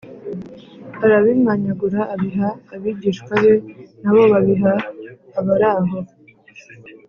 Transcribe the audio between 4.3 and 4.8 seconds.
babiha